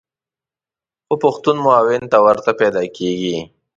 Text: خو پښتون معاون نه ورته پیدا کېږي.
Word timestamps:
خو 1.05 1.13
پښتون 1.23 1.57
معاون 1.65 2.03
نه 2.13 2.17
ورته 2.25 2.51
پیدا 2.61 2.83
کېږي. 2.97 3.37